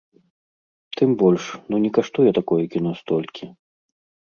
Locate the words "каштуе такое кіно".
1.99-2.97